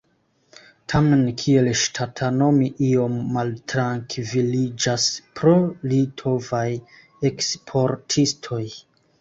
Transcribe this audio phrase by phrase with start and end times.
[0.93, 5.05] Tamen kiel ŝtatano mi iom maltrankviliĝas
[5.41, 5.53] pro
[5.93, 6.67] litovaj
[7.33, 8.65] eksportistoj.